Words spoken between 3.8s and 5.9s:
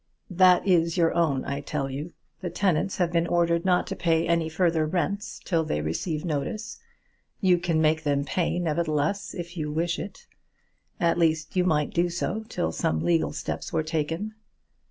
to pay any further rents, till they